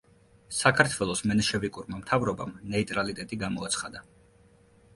საქართველოს 0.59 1.21
მენშევიკურმა 1.31 1.99
მთავრობამ 2.01 2.57
ნეიტრალიტეტი 2.73 3.41
გამოაცხადა. 3.47 4.05